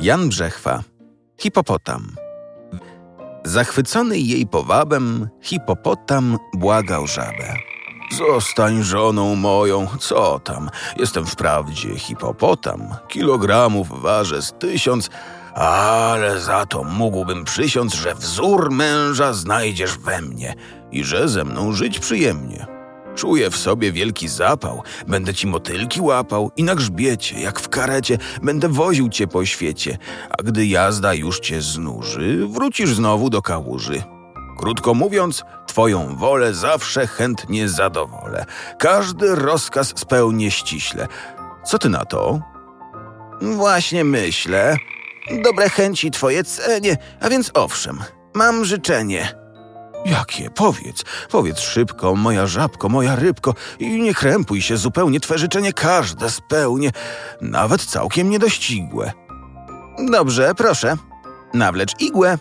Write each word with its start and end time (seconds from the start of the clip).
Jan 0.00 0.28
Brzechwa. 0.28 0.82
Hipopotam. 1.38 2.16
Zachwycony 3.44 4.18
jej 4.18 4.46
powabem, 4.46 5.28
hipopotam 5.42 6.38
błagał 6.54 7.06
żabę. 7.06 7.54
Zostań 8.18 8.82
żoną 8.82 9.34
moją, 9.36 9.86
co 10.00 10.40
tam? 10.40 10.70
Jestem 10.96 11.26
wprawdzie 11.26 11.98
hipopotam. 11.98 12.94
Kilogramów 13.08 14.02
ważę 14.02 14.42
z 14.42 14.52
tysiąc, 14.52 15.10
ale 15.54 16.40
za 16.40 16.66
to 16.66 16.84
mógłbym 16.84 17.44
przysiąc, 17.44 17.94
że 17.94 18.14
wzór 18.14 18.70
męża 18.70 19.32
znajdziesz 19.32 19.98
we 19.98 20.22
mnie 20.22 20.54
i 20.92 21.04
że 21.04 21.28
ze 21.28 21.44
mną 21.44 21.72
żyć 21.72 21.98
przyjemnie. 21.98 22.77
Czuję 23.18 23.50
w 23.50 23.56
sobie 23.56 23.92
wielki 23.92 24.28
zapał, 24.28 24.82
będę 25.08 25.34
ci 25.34 25.46
motylki 25.46 26.00
łapał 26.00 26.50
i 26.56 26.62
na 26.62 26.74
grzbiecie, 26.74 27.40
jak 27.40 27.60
w 27.60 27.68
karecie, 27.68 28.18
będę 28.42 28.68
woził 28.68 29.08
cię 29.08 29.26
po 29.26 29.46
świecie, 29.46 29.98
a 30.30 30.42
gdy 30.42 30.66
jazda 30.66 31.14
już 31.14 31.40
cię 31.40 31.62
znuży, 31.62 32.46
wrócisz 32.46 32.94
znowu 32.94 33.30
do 33.30 33.42
kałuży. 33.42 34.02
Krótko 34.58 34.94
mówiąc, 34.94 35.44
twoją 35.66 36.16
wolę 36.16 36.54
zawsze 36.54 37.06
chętnie 37.06 37.68
zadowolę. 37.68 38.44
Każdy 38.78 39.34
rozkaz 39.34 39.92
spełnię 39.96 40.50
ściśle. 40.50 41.06
Co 41.64 41.78
ty 41.78 41.88
na 41.88 42.04
to? 42.04 42.40
Właśnie 43.40 44.04
myślę. 44.04 44.76
Dobre 45.44 45.68
chęci 45.70 46.10
twoje 46.10 46.44
cenię, 46.44 46.96
a 47.20 47.28
więc 47.28 47.50
owszem, 47.54 47.98
mam 48.34 48.64
życzenie. 48.64 49.47
Jakie? 50.04 50.50
Powiedz, 50.50 51.04
powiedz 51.30 51.60
szybko, 51.60 52.14
moja 52.14 52.46
żabko, 52.46 52.88
moja 52.88 53.16
rybko, 53.16 53.54
i 53.78 54.02
nie 54.02 54.14
krępuj 54.14 54.62
się 54.62 54.76
zupełnie, 54.76 55.20
twe 55.20 55.38
życzenie 55.38 55.72
każde 55.72 56.30
spełnię, 56.30 56.90
nawet 57.40 57.84
całkiem 57.84 58.30
niedościgłe. 58.30 59.12
Dobrze, 60.10 60.54
proszę. 60.54 60.96
Nawlecz 61.54 62.00
igłę. 62.00 62.38